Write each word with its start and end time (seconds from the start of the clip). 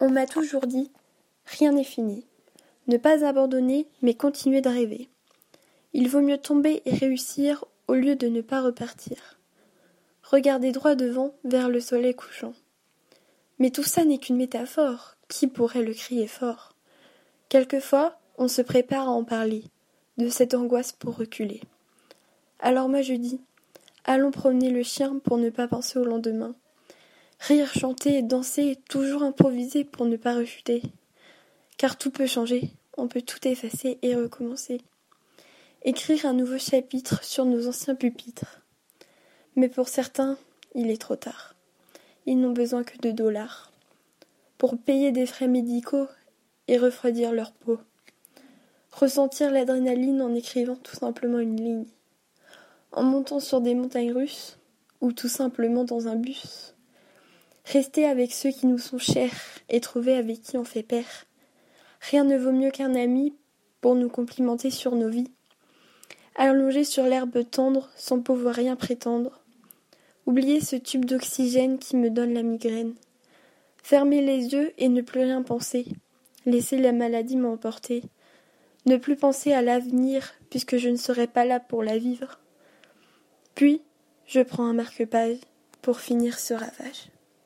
On 0.00 0.10
m'a 0.10 0.26
toujours 0.26 0.66
dit 0.66 0.90
rien 1.46 1.72
n'est 1.72 1.84
fini. 1.84 2.26
Ne 2.86 2.96
pas 2.96 3.24
abandonner, 3.24 3.86
mais 4.02 4.14
continuer 4.14 4.60
de 4.60 4.68
rêver. 4.68 5.08
Il 5.92 6.08
vaut 6.08 6.20
mieux 6.20 6.38
tomber 6.38 6.82
et 6.84 6.94
réussir 6.94 7.64
au 7.88 7.94
lieu 7.94 8.16
de 8.16 8.28
ne 8.28 8.40
pas 8.40 8.62
repartir. 8.62 9.38
Regarder 10.22 10.72
droit 10.72 10.94
devant 10.94 11.34
vers 11.44 11.68
le 11.68 11.80
soleil 11.80 12.14
couchant. 12.14 12.54
Mais 13.58 13.70
tout 13.70 13.82
ça 13.82 14.04
n'est 14.04 14.18
qu'une 14.18 14.36
métaphore. 14.36 15.16
Qui 15.28 15.46
pourrait 15.46 15.82
le 15.82 15.94
crier 15.94 16.26
fort? 16.26 16.74
Quelquefois, 17.48 18.18
on 18.36 18.48
se 18.48 18.62
prépare 18.62 19.08
à 19.08 19.12
en 19.12 19.24
parler, 19.24 19.64
de 20.18 20.28
cette 20.28 20.54
angoisse 20.54 20.92
pour 20.92 21.16
reculer. 21.16 21.62
Alors 22.58 22.88
moi 22.88 23.00
je 23.00 23.14
dis 23.14 23.40
Allons 24.04 24.30
promener 24.30 24.70
le 24.70 24.82
chien 24.82 25.18
pour 25.24 25.38
ne 25.38 25.50
pas 25.50 25.66
penser 25.66 25.98
au 25.98 26.04
lendemain. 26.04 26.54
Rire, 27.46 27.74
chanter, 27.74 28.22
danser, 28.22 28.78
toujours 28.88 29.22
improviser 29.22 29.84
pour 29.84 30.06
ne 30.06 30.16
pas 30.16 30.34
rechuter. 30.34 30.80
Car 31.76 31.98
tout 31.98 32.10
peut 32.10 32.26
changer, 32.26 32.70
on 32.96 33.06
peut 33.06 33.20
tout 33.20 33.46
effacer 33.46 33.98
et 34.00 34.14
recommencer. 34.14 34.80
Écrire 35.82 36.24
un 36.24 36.32
nouveau 36.32 36.56
chapitre 36.56 37.22
sur 37.22 37.44
nos 37.44 37.68
anciens 37.68 37.96
pupitres. 37.96 38.62
Mais 39.56 39.68
pour 39.68 39.88
certains, 39.88 40.38
il 40.74 40.90
est 40.90 40.98
trop 40.98 41.16
tard. 41.16 41.54
Ils 42.24 42.40
n'ont 42.40 42.52
besoin 42.52 42.82
que 42.82 42.96
de 42.96 43.10
dollars 43.10 43.70
pour 44.56 44.78
payer 44.78 45.12
des 45.12 45.26
frais 45.26 45.48
médicaux 45.48 46.08
et 46.66 46.78
refroidir 46.78 47.32
leur 47.32 47.52
peau. 47.52 47.78
Ressentir 48.90 49.50
l'adrénaline 49.50 50.22
en 50.22 50.34
écrivant 50.34 50.76
tout 50.76 50.96
simplement 50.96 51.40
une 51.40 51.62
ligne. 51.62 51.86
En 52.90 53.02
montant 53.02 53.38
sur 53.38 53.60
des 53.60 53.74
montagnes 53.74 54.14
russes 54.14 54.56
ou 55.02 55.12
tout 55.12 55.28
simplement 55.28 55.84
dans 55.84 56.08
un 56.08 56.16
bus. 56.16 56.73
Rester 57.74 58.06
avec 58.06 58.32
ceux 58.32 58.50
qui 58.50 58.68
nous 58.68 58.78
sont 58.78 58.98
chers 58.98 59.34
et 59.68 59.80
trouver 59.80 60.14
avec 60.14 60.42
qui 60.42 60.56
on 60.56 60.62
fait 60.62 60.84
pair. 60.84 61.04
Rien 62.08 62.22
ne 62.22 62.38
vaut 62.38 62.52
mieux 62.52 62.70
qu'un 62.70 62.94
ami 62.94 63.34
pour 63.80 63.96
nous 63.96 64.08
complimenter 64.08 64.70
sur 64.70 64.94
nos 64.94 65.08
vies. 65.08 65.32
Allonger 66.36 66.84
sur 66.84 67.02
l'herbe 67.02 67.42
tendre 67.50 67.90
sans 67.96 68.20
pouvoir 68.20 68.54
rien 68.54 68.76
prétendre. 68.76 69.40
Oublier 70.24 70.60
ce 70.60 70.76
tube 70.76 71.04
d'oxygène 71.04 71.80
qui 71.80 71.96
me 71.96 72.10
donne 72.10 72.32
la 72.32 72.44
migraine. 72.44 72.94
Fermer 73.82 74.22
les 74.22 74.52
yeux 74.52 74.72
et 74.78 74.88
ne 74.88 75.02
plus 75.02 75.22
rien 75.22 75.42
penser. 75.42 75.84
Laisser 76.46 76.78
la 76.78 76.92
maladie 76.92 77.36
m'emporter. 77.36 78.04
Ne 78.86 78.98
plus 78.98 79.16
penser 79.16 79.52
à 79.52 79.62
l'avenir 79.62 80.32
puisque 80.48 80.76
je 80.76 80.90
ne 80.90 80.96
serai 80.96 81.26
pas 81.26 81.44
là 81.44 81.58
pour 81.58 81.82
la 81.82 81.98
vivre. 81.98 82.38
Puis, 83.56 83.82
je 84.28 84.42
prends 84.42 84.66
un 84.66 84.74
marque-page 84.74 85.38
pour 85.82 85.98
finir 85.98 86.38
ce 86.38 86.54
ravage. 86.54 87.10